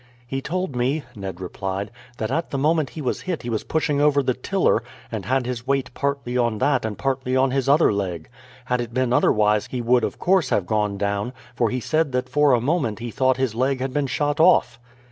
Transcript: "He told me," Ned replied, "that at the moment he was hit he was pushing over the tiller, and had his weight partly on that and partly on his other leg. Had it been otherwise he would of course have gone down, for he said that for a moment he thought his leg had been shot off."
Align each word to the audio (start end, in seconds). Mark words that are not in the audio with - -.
"He 0.25 0.41
told 0.41 0.75
me," 0.75 1.03
Ned 1.15 1.39
replied, 1.39 1.91
"that 2.17 2.31
at 2.31 2.49
the 2.49 2.57
moment 2.57 2.89
he 2.89 3.03
was 3.03 3.21
hit 3.21 3.43
he 3.43 3.51
was 3.51 3.63
pushing 3.63 4.01
over 4.01 4.23
the 4.23 4.33
tiller, 4.33 4.81
and 5.11 5.25
had 5.25 5.45
his 5.45 5.67
weight 5.67 5.93
partly 5.93 6.35
on 6.39 6.57
that 6.57 6.85
and 6.85 6.97
partly 6.97 7.35
on 7.35 7.51
his 7.51 7.69
other 7.69 7.93
leg. 7.93 8.27
Had 8.65 8.81
it 8.81 8.95
been 8.95 9.13
otherwise 9.13 9.67
he 9.67 9.79
would 9.79 10.03
of 10.03 10.17
course 10.17 10.49
have 10.49 10.65
gone 10.65 10.97
down, 10.97 11.33
for 11.55 11.69
he 11.69 11.79
said 11.79 12.13
that 12.13 12.29
for 12.29 12.53
a 12.53 12.59
moment 12.59 12.97
he 12.97 13.11
thought 13.11 13.37
his 13.37 13.53
leg 13.53 13.79
had 13.79 13.93
been 13.93 14.07
shot 14.07 14.39
off." 14.39 14.79